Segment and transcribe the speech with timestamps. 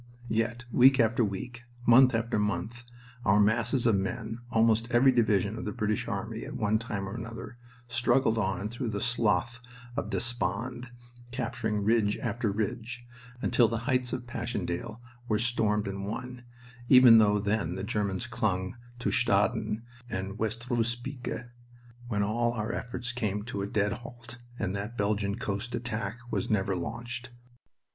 [0.31, 2.85] Yet week after week, month after month,
[3.23, 7.13] our masses of men, almost every division in the British army at one time or
[7.13, 9.61] another, struggled on through that Slough
[9.95, 10.89] of Despond,
[11.29, 13.05] capturing ridge after ridge,
[13.43, 16.43] until the heights at Passchendaele were stormed and won, though
[16.95, 21.47] even then the Germans clung to Staden and Westroosebeeke
[22.07, 26.49] when all our efforts came to a dead halt, and that Belgian coast attack was
[26.49, 27.29] never launched.